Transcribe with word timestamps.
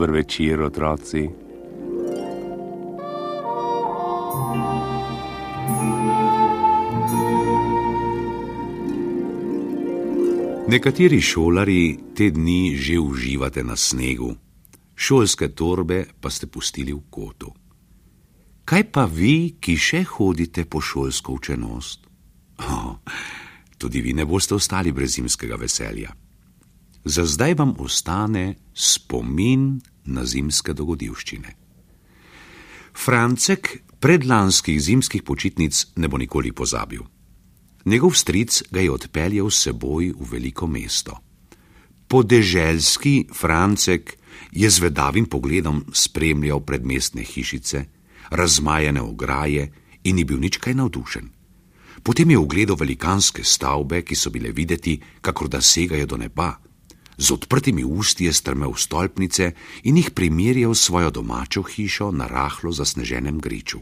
Dober 0.00 0.14
večer, 0.16 0.60
otroci. 0.60 1.28
Nekateri 10.68 11.20
šolari 11.20 11.98
te 12.16 12.30
dni 12.30 12.76
že 12.76 12.96
uživate 12.98 13.64
na 13.64 13.76
snegu, 13.76 14.32
šolske 14.94 15.48
torbe 15.52 16.06
pa 16.20 16.30
ste 16.30 16.46
pustili 16.46 16.96
v 16.96 17.02
kotu. 17.10 17.52
Kaj 18.64 18.84
pa 18.88 19.04
vi, 19.04 19.60
ki 19.60 19.76
še 19.76 20.04
hodite 20.16 20.64
po 20.64 20.80
šolsko 20.80 21.36
učenost? 21.36 22.08
Oh, 22.56 22.96
tudi 23.80 24.00
vi 24.00 24.16
ne 24.16 24.24
boste 24.24 24.56
ostali 24.56 24.96
brez 24.96 25.20
zimskega 25.20 25.60
veselja. 25.60 26.16
Za 27.04 27.24
zdaj 27.24 27.54
vam 27.54 27.74
ostane 27.78 28.54
spomin 28.74 29.80
na 30.04 30.24
zimske 30.24 30.72
dogodivščine. 30.72 31.56
Francek 32.94 33.82
predlanskih 34.00 34.80
zimskih 34.80 35.22
počitnic 35.22 35.86
ne 35.96 36.08
bo 36.08 36.18
nikoli 36.18 36.52
pozabil. 36.52 37.02
Njegov 37.84 38.12
stric 38.14 38.62
ga 38.70 38.80
je 38.80 38.92
odpeljal 38.92 39.50
s 39.50 39.64
seboj 39.64 40.12
v 40.12 40.30
veliko 40.30 40.66
mesto. 40.66 41.16
Podeželski 42.08 43.30
Francek 43.32 44.16
je 44.52 44.70
z 44.70 44.78
vedavim 44.78 45.26
pogledom 45.26 45.84
spremljal 45.92 46.60
predmestne 46.60 47.22
hišice, 47.22 47.84
razmajene 48.30 49.00
ograje 49.00 49.72
in 50.04 50.16
ni 50.16 50.24
bil 50.24 50.40
nič 50.40 50.58
kaj 50.58 50.74
navdušen. 50.74 51.30
Potem 52.02 52.30
je 52.30 52.38
ugledal 52.38 52.76
velikanske 52.76 53.44
stavbe, 53.44 54.02
ki 54.02 54.16
so 54.16 54.30
bile 54.30 54.52
videti, 54.52 55.00
kakor 55.20 55.48
da 55.48 55.60
segajo 55.60 56.06
do 56.06 56.16
neba. 56.16 56.56
Z 57.20 57.30
odprtimi 57.30 57.84
usti 57.84 58.24
je 58.24 58.32
strmel 58.32 58.72
stolpnice 58.76 59.52
in 59.84 59.96
jih 59.96 60.10
primerjal 60.10 60.74
s 60.74 60.88
svojo 60.88 61.10
domačo 61.10 61.62
hišo 61.62 62.10
na 62.10 62.26
rahlo 62.26 62.72
zasneženem 62.72 63.38
griču. 63.38 63.80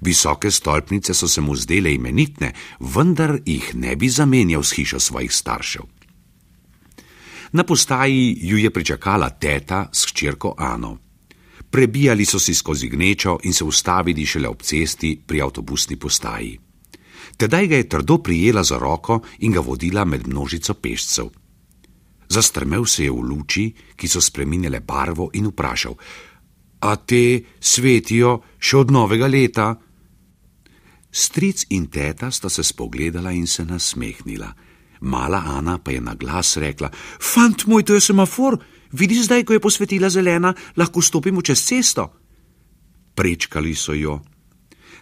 Visoke 0.00 0.50
stolpnice 0.50 1.14
so 1.14 1.28
se 1.28 1.40
mu 1.40 1.54
zdele 1.56 1.94
imenitne, 1.94 2.52
vendar 2.80 3.38
jih 3.46 3.74
ne 3.74 3.96
bi 3.96 4.08
zamenjal 4.08 4.62
s 4.62 4.74
hišo 4.74 4.98
svojih 5.00 5.32
staršev. 5.32 5.82
Na 7.52 7.62
postaji 7.62 8.38
ju 8.42 8.58
je 8.58 8.70
pričakala 8.70 9.30
teta 9.30 9.88
s 9.92 10.10
hčerko 10.10 10.54
Ano. 10.58 10.98
Prebijali 11.70 12.24
so 12.24 12.38
si 12.38 12.54
skozi 12.54 12.88
gnečo 12.88 13.38
in 13.42 13.54
se 13.54 13.64
ustavili 13.64 14.26
šele 14.26 14.48
ob 14.48 14.62
cesti 14.62 15.20
pri 15.26 15.42
avtobusni 15.42 15.96
postaji. 15.96 16.58
Tedaj 17.36 17.66
ga 17.66 17.76
je 17.76 17.88
trdo 17.88 18.18
prijela 18.18 18.62
za 18.62 18.78
roko 18.78 19.20
in 19.38 19.52
ga 19.52 19.60
vodila 19.60 20.04
med 20.04 20.26
množico 20.28 20.74
pešcev. 20.74 21.43
Zastrmel 22.34 22.84
se 22.86 23.04
je 23.04 23.10
v 23.10 23.22
luči, 23.22 23.64
ki 23.94 24.08
so 24.10 24.18
spremenile 24.18 24.80
barvo, 24.80 25.30
in 25.38 25.46
vprašal: 25.52 25.94
A 26.82 26.96
te 26.96 27.54
svetijo 27.60 28.40
še 28.58 28.76
od 28.82 28.90
novega 28.90 29.30
leta? 29.30 29.70
Stric 31.14 31.70
in 31.70 31.86
teta 31.86 32.32
sta 32.34 32.50
se 32.50 32.64
spogledala 32.66 33.30
in 33.30 33.46
se 33.46 33.62
nasmehnila. 33.64 34.50
Mala 35.06 35.44
Ana 35.46 35.78
pa 35.78 35.94
je 35.94 36.00
na 36.00 36.14
glas 36.18 36.56
rekla: 36.56 36.90
Fant 37.20 37.66
moj, 37.70 37.86
to 37.86 37.94
je 37.94 38.02
semafor, 38.02 38.58
vidiš 38.90 39.30
zdaj, 39.30 39.44
ko 39.46 39.54
je 39.54 39.62
posvetila 39.62 40.10
zelena, 40.10 40.54
lahko 40.76 41.02
stopimo 41.02 41.42
čez 41.42 41.62
cesto. 41.62 42.10
Prečkali 43.14 43.74
so 43.78 43.94
jo. 43.94 44.18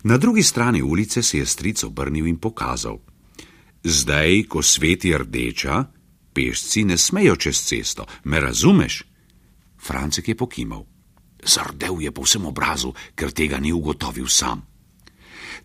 Na 0.05 0.19
drugi 0.19 0.43
strani 0.43 0.83
ulice 0.83 1.23
se 1.23 1.39
je 1.39 1.47
stric 1.47 1.85
obrnil 1.85 2.27
in 2.27 2.37
pokazal: 2.37 3.01
Zdaj, 3.85 4.45
ko 4.53 4.61
sveti 4.63 5.17
rdeča, 5.17 6.02
pešci 6.35 6.85
ne 6.85 6.99
smejo 6.99 7.37
čez 7.37 7.63
cesto, 7.65 8.07
me 8.25 8.41
razumeš? 8.41 9.03
Francek 9.83 10.29
je 10.29 10.35
pokimal. 10.37 10.85
Zardel 11.43 12.01
je 12.01 12.11
po 12.11 12.23
vsem 12.23 12.47
obrazu, 12.47 12.93
ker 13.15 13.33
tega 13.35 13.59
ni 13.59 13.73
ugotovil 13.73 14.29
sam. 14.29 14.63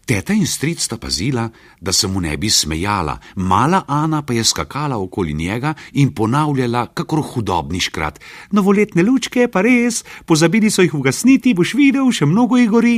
Teta 0.07 0.33
in 0.33 0.47
stric 0.47 0.79
sta 0.79 0.97
pazila, 0.97 1.50
da 1.81 1.91
se 1.91 2.07
mu 2.07 2.22
ne 2.22 2.38
bi 2.38 2.50
smejala, 2.50 3.19
mala 3.35 3.83
Ana 3.88 4.22
pa 4.22 4.33
je 4.33 4.44
skakala 4.44 4.97
okoli 4.97 5.33
njega 5.33 5.73
in 5.94 6.13
ponavljala, 6.13 6.88
kako 6.94 7.22
hudobni 7.22 7.79
škrat: 7.79 8.19
Novoletne 8.51 9.03
lučke, 9.03 9.47
pa 9.47 9.61
res, 9.61 10.03
pozabili 10.25 10.72
so 10.72 10.81
jih 10.81 10.94
ugasniti, 10.94 11.53
boš 11.53 11.73
videl, 11.73 12.11
še 12.11 12.25
mnogo 12.25 12.57
jih 12.57 12.69
gori. 12.69 12.97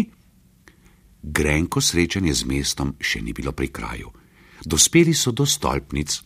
Grenko 1.24 1.82
srečanje 1.82 2.34
z 2.34 2.46
mestom 2.46 2.94
še 3.02 3.22
ni 3.22 3.34
bilo 3.34 3.52
pri 3.52 3.68
kraju. 3.68 4.14
Dospeli 4.66 5.14
so 5.14 5.32
do 5.32 5.46
stolpnic, 5.46 6.22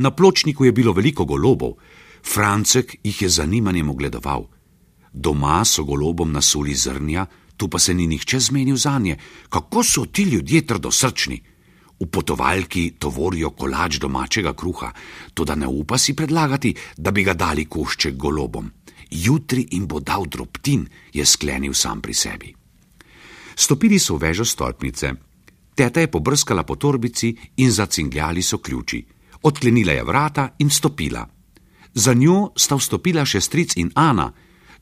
Na 0.00 0.10
pločniku 0.10 0.64
je 0.64 0.72
bilo 0.72 0.92
veliko 0.96 1.24
golobov, 1.28 1.76
Francek 2.24 2.96
jih 3.04 3.22
je 3.22 3.28
zanimanjem 3.28 3.90
ogledoval. 3.90 4.48
Doma 5.12 5.64
so 5.64 5.84
golobom 5.84 6.32
nasuli 6.32 6.74
zrnja, 6.74 7.26
tu 7.56 7.68
pa 7.68 7.78
se 7.78 7.94
ni 7.94 8.06
nihče 8.06 8.40
zmenil 8.40 8.76
za 8.76 8.98
nje, 8.98 9.16
kako 9.48 9.84
so 9.84 10.06
ti 10.06 10.22
ljudje 10.22 10.66
trdosrčni. 10.66 11.40
V 12.00 12.06
potovalki 12.06 12.94
tovorijo 12.98 13.50
kolač 13.50 13.98
domačega 14.00 14.54
kruha, 14.56 14.92
to 15.34 15.44
da 15.44 15.54
ne 15.54 15.66
upa 15.66 15.98
si 15.98 16.16
predlagati, 16.16 16.74
da 16.96 17.10
bi 17.10 17.24
ga 17.24 17.34
dali 17.34 17.64
košček 17.64 18.16
golobom. 18.16 18.70
Jutri 19.10 19.66
jim 19.70 19.86
bo 19.86 20.00
dal 20.00 20.24
drobtin, 20.24 20.88
je 21.12 21.26
sklenil 21.26 21.74
sam 21.74 22.00
pri 22.00 22.14
sebi. 22.14 22.54
Stopili 23.56 23.98
so 23.98 24.16
v 24.16 24.30
vežo 24.30 24.44
stolpnice. 24.44 25.12
Teta 25.74 26.00
je 26.00 26.08
pobrskala 26.08 26.64
po 26.64 26.76
torbici 26.76 27.36
in 27.56 27.70
zacingljali 27.70 28.42
so 28.42 28.58
ključi. 28.58 29.19
Odklenila 29.42 29.92
je 29.92 30.04
vrata 30.04 30.48
in 30.58 30.70
stopila. 30.70 31.26
Za 31.94 32.14
njo 32.14 32.52
sta 32.56 32.76
vstopila 32.76 33.24
še 33.24 33.40
stric 33.40 33.76
in 33.76 33.90
Ana, 33.94 34.32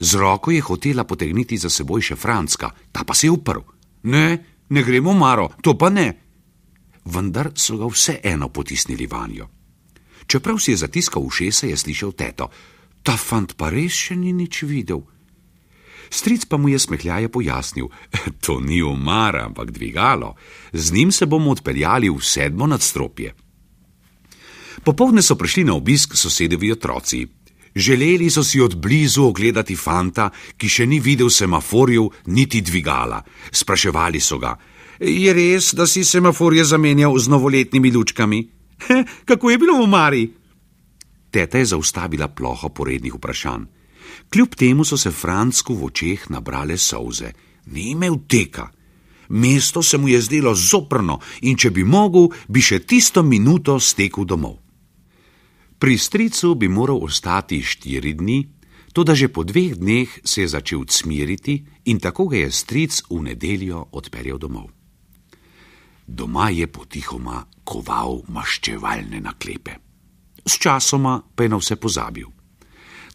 z 0.01 0.15
roko 0.15 0.51
je 0.51 0.63
hotela 0.63 1.05
potegniti 1.05 1.59
za 1.59 1.71
seboj 1.71 2.03
še 2.03 2.17
Franska, 2.17 2.71
ta 2.93 3.05
pa 3.05 3.15
se 3.15 3.27
je 3.27 3.31
uprl. 3.31 3.63
Ne, 4.03 4.39
ne 4.69 4.83
gremo 4.83 5.15
maro, 5.15 5.49
to 5.63 5.75
pa 5.79 5.91
ne. 5.91 6.09
Vendar 7.05 7.53
so 7.55 7.79
ga 7.79 7.89
vseeno 7.89 8.49
potisnili 8.49 9.07
vanjo. 9.07 9.49
Čeprav 10.29 10.59
si 10.61 10.71
je 10.71 10.83
zatiskal 10.85 11.25
ušesa, 11.25 11.67
je 11.67 11.77
slišal 11.77 12.13
teto: 12.13 12.51
Ta 13.03 13.17
fant 13.17 13.57
pa 13.57 13.71
res 13.73 13.97
še 13.97 14.17
ni 14.17 14.33
nič 14.33 14.63
videl. 14.69 15.01
Stric 16.11 16.45
pa 16.49 16.57
mu 16.57 16.69
je 16.69 16.79
smehljaje 16.79 17.29
pojasnil: 17.29 17.89
To 18.45 18.61
ni 18.61 18.83
umar, 18.83 19.37
ampak 19.37 19.71
dvigalo. 19.71 20.35
Z 20.73 20.93
njim 20.93 21.13
se 21.13 21.27
bomo 21.27 21.51
odpeljali 21.51 22.11
v 22.11 22.21
sedmo 22.21 22.67
nadstropje. 22.67 23.33
Popovdne 24.89 25.21
so 25.21 25.37
prišli 25.37 25.69
na 25.69 25.77
obisk 25.77 26.17
sosedovi 26.17 26.73
otroci. 26.73 27.27
Želeli 27.77 28.31
so 28.31 28.41
si 28.45 28.61
od 28.61 28.77
blizu 28.81 29.27
ogledati 29.29 29.77
fanta, 29.77 30.31
ki 30.57 30.69
še 30.69 30.87
ni 30.89 30.97
videl 30.97 31.29
semaforjev 31.29 32.07
niti 32.33 32.63
dvigala. 32.65 33.21
Spraševali 33.53 34.21
so 34.21 34.39
ga: 34.41 34.55
Je 34.97 35.33
res, 35.37 35.75
da 35.77 35.85
si 35.87 36.05
semaforje 36.05 36.65
zamenjal 36.65 37.19
z 37.19 37.29
novoletnimi 37.29 37.93
lučkami? 37.93 38.39
He, 38.89 39.05
kako 39.29 39.51
je 39.51 39.59
bilo 39.59 39.77
v 39.77 39.89
Mari? 39.93 40.23
Teta 41.31 41.59
je 41.59 41.67
zaustavila 41.67 42.29
ploho 42.33 42.69
porednih 42.73 43.13
vprašanj. 43.15 43.67
Kljub 44.33 44.57
temu 44.57 44.85
so 44.89 44.97
se 44.97 45.13
Francku 45.13 45.77
v 45.77 45.85
očeh 45.85 46.31
nabrale 46.31 46.79
solze. 46.79 47.35
Ni 47.67 47.91
imel 47.93 48.25
teka. 48.25 48.71
Mesto 49.29 49.83
se 49.83 49.99
mu 49.99 50.09
je 50.09 50.21
zdelo 50.21 50.55
zoprno 50.55 51.21
in 51.43 51.61
če 51.61 51.71
bi 51.77 51.85
mogel, 51.85 52.33
bi 52.49 52.65
še 52.65 52.81
tisto 52.89 53.23
minuto 53.23 53.77
stekel 53.77 54.25
domov. 54.25 54.68
Pri 55.79 55.99
stricu 55.99 56.55
bi 56.55 56.69
moral 56.69 56.99
ostati 57.03 57.63
štiri 57.63 58.15
dni, 58.15 58.39
tudi 58.93 59.15
že 59.15 59.29
po 59.31 59.45
dveh 59.47 59.79
dneh 59.79 60.11
se 60.25 60.43
je 60.43 60.49
začel 60.49 60.83
smiriti 60.91 61.63
in 61.85 62.01
tako 62.03 62.27
ga 62.27 62.37
je 62.37 62.51
stric 62.51 63.03
v 63.11 63.23
nedeljo 63.23 63.87
odpeljal 63.93 64.39
domov. 64.39 64.75
Doma 66.07 66.51
je 66.51 66.67
potihoma 66.67 67.47
koval 67.65 68.27
maščevalne 68.27 69.21
naklepe. 69.21 69.79
Sčasoma 70.43 71.23
pa 71.35 71.47
je 71.47 71.49
na 71.49 71.57
vse 71.63 71.77
pozabil. 71.77 72.27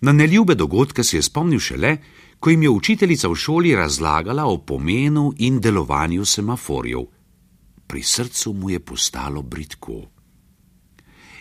Na 0.01 0.11
neljube 0.11 0.55
dogodke 0.55 1.03
se 1.03 1.17
je 1.17 1.23
spomnil 1.23 1.59
šele, 1.59 1.97
ko 2.39 2.49
jim 2.49 2.63
je 2.63 2.69
učiteljica 2.69 3.27
v 3.27 3.35
šoli 3.35 3.75
razlagala 3.75 4.45
o 4.45 4.57
pomenu 4.57 5.33
in 5.37 5.59
delovanju 5.59 6.25
semaforjev. 6.25 7.03
Pri 7.87 8.03
srcu 8.03 8.53
mu 8.53 8.69
je 8.69 8.79
postalo 8.79 9.41
britko 9.41 10.13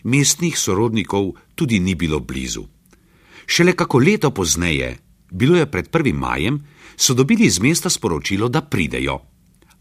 mestnih 0.02 0.58
sorodnikov 0.58 1.32
tudi 1.54 1.81
ni 1.81 1.94
bilo 1.94 2.20
blizu. 2.20 2.64
Šele 3.46 3.72
kako 3.72 3.99
leto 3.99 4.31
pozneje, 4.31 4.99
bilo 5.31 5.56
je 5.56 5.66
pred 5.66 5.90
1. 5.90 6.14
majem, 6.14 6.62
so 6.96 7.14
dobili 7.14 7.44
iz 7.44 7.60
mesta 7.60 7.90
sporočilo, 7.90 8.49
da 8.49 8.60
pridejo. 8.60 9.19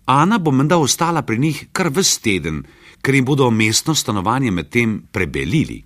Ana 0.06 0.38
bo 0.38 0.52
menda 0.52 0.78
ostala 0.78 1.22
pri 1.22 1.40
njih 1.40 1.68
kar 1.72 1.90
ves 1.90 2.18
teden, 2.20 2.64
ker 3.02 3.16
jim 3.16 3.26
bodo 3.26 3.50
mestno 3.52 3.96
stanovanje 3.96 4.52
medtem 4.52 5.02
prebelili. 5.12 5.84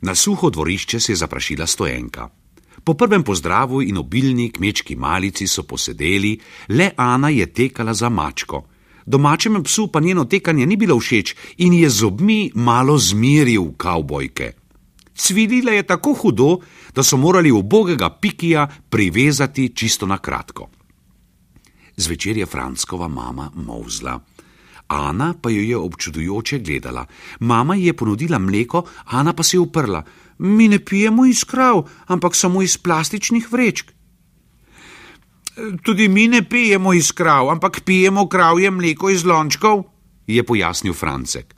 Na 0.00 0.14
suho 0.14 0.50
dvorišče 0.50 1.00
se 1.00 1.12
je 1.12 1.16
zaprašila 1.16 1.66
stojenka. 1.66 2.28
Po 2.84 2.94
prvem 2.94 3.22
pozdravu 3.22 3.82
in 3.82 3.98
obilni 3.98 4.50
kmečki 4.52 4.96
malici 4.96 5.46
so 5.46 5.62
posedeli, 5.62 6.38
le 6.68 6.90
Ana 6.96 7.28
je 7.28 7.46
tekala 7.52 7.94
za 7.94 8.08
mačko. 8.08 8.64
Domačemu 9.10 9.62
psu 9.62 9.88
pa 9.92 10.00
njeno 10.00 10.24
tekanje 10.24 10.66
ni 10.66 10.76
bilo 10.76 10.94
všeč 11.00 11.34
in 11.56 11.72
je 11.74 11.88
z 11.90 12.04
obmi 12.06 12.50
malo 12.54 12.98
zmiril 12.98 13.72
kavbojke. 13.76 14.52
Cvilila 15.14 15.72
je 15.72 15.82
tako 15.82 16.14
hudo, 16.14 16.58
da 16.94 17.02
so 17.02 17.16
morali 17.16 17.50
ubogega 17.50 18.10
pikija 18.10 18.68
privezati 18.90 19.72
čisto 19.74 20.06
na 20.06 20.18
kratko. 20.18 20.68
Zvečer 21.96 22.36
je 22.36 22.46
Franckova 22.46 23.08
mama 23.08 23.50
mozla. 23.54 24.20
Ana 24.88 25.34
pa 25.42 25.50
jo 25.50 25.62
je 25.62 25.76
občudujoče 25.76 26.58
gledala. 26.58 27.06
Mama 27.40 27.74
ji 27.74 27.86
je 27.86 27.96
ponudila 27.96 28.38
mleko, 28.38 28.84
Ana 29.04 29.32
pa 29.32 29.42
se 29.42 29.56
je 29.56 29.60
uprla. 29.60 30.04
Mi 30.38 30.68
ne 30.68 30.78
pijemo 30.84 31.26
iz 31.26 31.44
krav, 31.44 31.82
ampak 32.06 32.34
samo 32.34 32.62
iz 32.62 32.78
plastičnih 32.78 33.52
vrečk. 33.52 33.90
Tudi 35.82 36.08
mi 36.08 36.28
ne 36.28 36.42
pijemo 36.42 36.92
iz 36.92 37.12
krav, 37.12 37.50
ampak 37.50 37.80
pijemo 37.84 38.28
kravje 38.28 38.70
mleko 38.70 39.10
iz 39.10 39.24
lončkov, 39.24 39.82
je 40.26 40.42
pojasnil 40.46 40.94
Francek. 40.94 41.54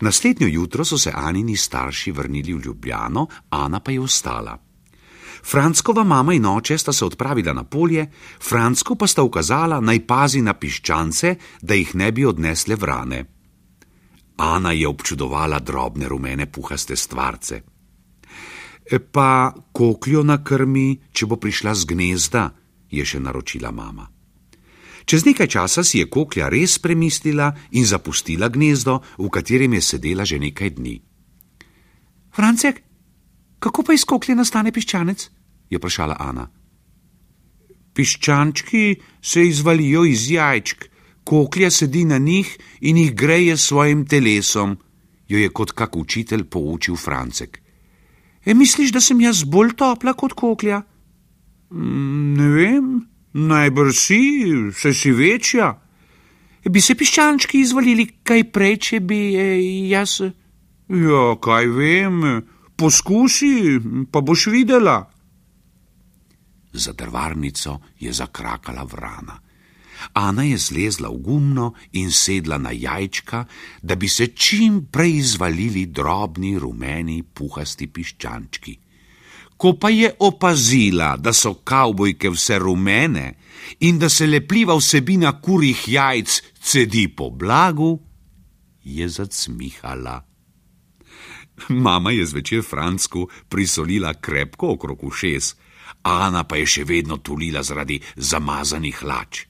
Naslednjo 0.00 0.48
jutro 0.48 0.84
so 0.84 0.98
se 0.98 1.12
Anini 1.14 1.56
starši 1.56 2.12
vrnili 2.12 2.54
v 2.54 2.60
Ljubljano, 2.64 3.26
Ana 3.50 3.80
pa 3.80 3.90
je 3.90 4.00
ostala. 4.00 4.58
Franckova 5.50 6.04
mama 6.04 6.34
in 6.34 6.46
oče 6.46 6.78
sta 6.78 6.92
se 6.92 7.04
odpravila 7.04 7.52
na 7.52 7.64
polje, 7.64 8.10
Francko 8.48 8.94
pa 8.94 9.06
sta 9.06 9.22
ukazala 9.22 9.80
naj 9.80 10.06
pazi 10.06 10.42
na 10.42 10.54
piščance, 10.54 11.36
da 11.62 11.74
jih 11.74 11.94
ne 11.94 12.12
bi 12.12 12.26
odnesle 12.26 12.74
vrane. 12.74 13.24
Ana 14.36 14.72
je 14.72 14.88
občudovala 14.88 15.58
drobne 15.58 16.08
rumene 16.08 16.46
puhaste 16.46 16.96
stvarce. 16.96 17.62
E 18.90 18.98
pa 18.98 19.54
kokljo 19.72 20.22
na 20.22 20.44
krmi, 20.44 21.00
če 21.12 21.26
bo 21.26 21.36
prišla 21.36 21.74
z 21.74 21.84
gnezda, 21.84 22.50
je 22.92 23.04
še 23.04 23.20
naročila 23.20 23.72
mama. 23.72 24.06
Čez 25.04 25.24
nekaj 25.26 25.48
časa 25.50 25.82
si 25.82 25.98
je 25.98 26.06
koklja 26.06 26.48
res 26.52 26.78
premislila 26.78 27.50
in 27.72 27.86
zapustila 27.86 28.48
gnezdo, 28.48 29.00
v 29.18 29.28
katerem 29.32 29.74
je 29.74 29.82
sedela 29.82 30.24
že 30.24 30.38
nekaj 30.38 30.70
dni. 30.78 31.00
Francek, 32.32 32.82
kako 33.58 33.82
pa 33.82 33.92
iz 33.92 34.04
koklje 34.04 34.36
nastane 34.38 34.72
piščanec? 34.72 35.30
je 35.72 35.80
vprašala 35.80 36.16
Ana. 36.20 36.46
Piščančki 37.92 39.00
se 39.20 39.44
izvalijo 39.48 40.04
iz 40.04 40.30
jajčk, 40.30 40.84
koklja 41.24 41.70
sedi 41.70 42.04
na 42.04 42.18
njih 42.18 42.48
in 42.80 42.96
jih 42.96 43.14
greje 43.14 43.56
s 43.56 43.68
svojim 43.68 44.06
telesom, 44.06 44.76
jo 45.28 45.38
je 45.38 45.48
kot 45.48 45.72
kak 45.72 45.96
učitelj 45.96 46.44
poučil 46.44 46.96
Francek. 46.96 47.60
E, 48.44 48.54
misliš, 48.54 48.92
da 48.92 49.00
sem 49.00 49.20
jaz 49.20 49.44
bolj 49.44 49.76
topla 49.76 50.12
kot 50.12 50.32
koklja? 50.32 50.82
Mm, 51.72 52.34
ne 52.36 52.48
vem, 52.52 52.88
najbrž 53.32 53.96
si, 53.96 54.22
se 54.76 54.92
si 54.94 55.12
večja. 55.12 55.72
Bi 56.70 56.80
se 56.80 56.94
piščančki 56.94 57.62
izvalili 57.64 58.06
kaj 58.22 58.44
prej, 58.52 58.76
če 58.86 59.00
bi 59.00 59.20
e, 59.34 59.46
jaz. 59.90 60.20
Ja, 60.92 61.22
kaj 61.40 61.70
vem, 61.72 62.20
poskusi, 62.76 63.80
pa 64.12 64.20
boš 64.20 64.46
videla. 64.52 65.00
Za 66.72 66.92
drvarnico 66.92 67.80
je 68.00 68.12
zakrakala 68.12 68.84
vrana. 68.84 69.40
Ana 70.12 70.42
je 70.42 70.58
zlezla 70.58 71.08
v 71.08 71.18
gumno 71.22 71.72
in 71.92 72.10
sedla 72.10 72.58
na 72.58 72.72
jajčka, 72.74 73.44
da 73.82 73.94
bi 73.94 74.08
se 74.08 74.26
čim 74.26 74.86
prej 74.90 75.16
izvalili 75.16 75.86
drobni, 75.86 76.58
rumeni, 76.58 77.22
puhasti 77.22 77.86
piščančki. 77.86 78.78
Ko 79.62 79.76
pa 79.78 79.92
je 79.94 80.10
opazila, 80.18 81.14
da 81.16 81.30
so 81.32 81.54
kavbojke 81.54 82.32
vse 82.34 82.58
rumene 82.58 83.26
in 83.86 83.98
da 83.98 84.08
se 84.08 84.26
lepljiva 84.26 84.74
vsebina 84.74 85.30
kurih 85.40 85.84
jajc 85.86 86.40
cedi 86.58 87.06
po 87.08 87.30
blagu, 87.30 88.00
je 88.82 89.08
zacmihala. 89.08 90.16
Mama 91.68 92.10
je 92.10 92.26
zvečer 92.26 92.64
Francku 92.66 93.28
prisolila 93.48 94.14
krepko 94.14 94.72
okrog 94.72 95.04
ušes, 95.04 95.54
Ana 96.02 96.42
pa 96.44 96.56
je 96.58 96.66
še 96.66 96.84
vedno 96.84 97.20
tulila 97.22 97.62
zaradi 97.62 98.00
zamazanih 98.16 98.96
hlač. 99.04 99.44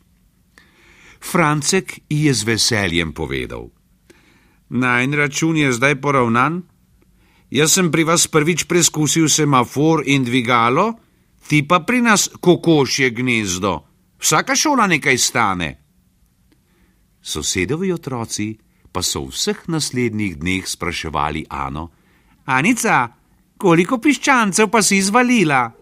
Francek 1.23 2.03
ji 2.09 2.27
je 2.27 2.35
z 2.35 2.45
veseljem 2.45 3.13
povedal: 3.13 3.71
Najn 4.69 5.15
račun 5.15 5.57
je 5.57 5.73
zdaj 5.73 6.01
poravnan. 6.01 6.63
Jaz 7.53 7.75
sem 7.77 7.91
pri 7.93 8.09
vas 8.09 8.25
prvič 8.33 8.65
preizkusil 8.65 9.29
semafor 9.29 10.01
in 10.09 10.25
dvigalo, 10.25 10.97
ti 11.45 11.61
pa 11.69 11.85
pri 11.85 12.01
nas 12.01 12.31
kokošje 12.41 13.13
gnezdo. 13.13 13.75
Vsaka 14.17 14.57
šola 14.57 14.87
nekaj 14.89 15.19
stane. 15.21 15.69
Sosedovi 17.21 17.93
otroci 17.93 18.57
pa 18.89 19.05
so 19.05 19.29
v 19.29 19.37
vseh 19.37 19.69
naslednjih 19.69 20.41
dneh 20.41 20.65
spraševali 20.65 21.45
Ano: 21.53 21.93
Anica, 22.49 23.13
koliko 23.61 24.01
piščancev 24.01 24.73
pa 24.73 24.81
si 24.81 24.97
izvalila? 24.97 25.82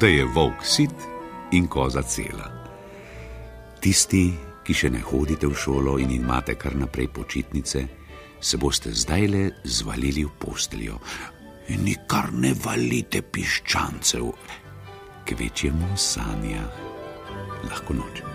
Zdaj 0.00 0.16
je 0.16 0.24
volk 0.24 0.64
sit 0.64 0.94
in 1.52 1.66
koza 1.68 2.00
cela. 2.02 2.46
Tisti, 3.84 4.30
ki 4.64 4.72
še 4.72 4.88
ne 4.94 5.02
hodite 5.04 5.44
v 5.44 5.52
šolo 5.52 5.98
in 6.00 6.14
imate 6.14 6.54
kar 6.56 6.72
naprej 6.72 7.10
počitnice, 7.12 7.82
se 8.40 8.56
boste 8.56 8.94
zdaj 8.96 9.28
le 9.28 9.44
zvalili 9.68 10.24
v 10.24 10.32
posteljo 10.40 10.96
in 11.68 11.84
nikar 11.84 12.32
ne 12.32 12.54
valite 12.64 13.20
piščancev, 13.20 14.32
k 15.28 15.36
večjemu 15.36 15.92
sanja 16.00 16.64
lahko 17.68 18.00
noč. 18.00 18.29